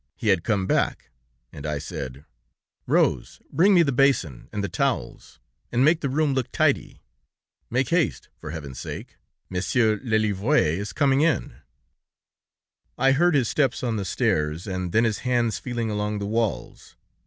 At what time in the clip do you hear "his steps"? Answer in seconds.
13.35-13.83